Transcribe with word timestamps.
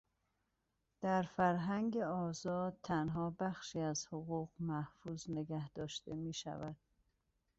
در 1.01 1.21
فرهنگ 1.23 1.97
آزاد، 1.97 2.77
تنها 2.83 3.35
بخشی 3.39 3.79
از 3.79 4.07
حقوق 4.07 4.49
محفوظ 4.59 5.29
نگه 5.29 5.69
داشته 5.69 6.15
میشود 6.15 6.75